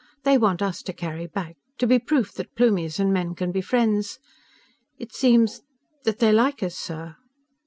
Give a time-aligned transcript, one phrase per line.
[0.23, 3.61] They want us to carry back to be proof that Plumies and men can be
[3.61, 4.17] friends.
[4.97, 5.61] It seems
[6.05, 7.17] that they like us, sir."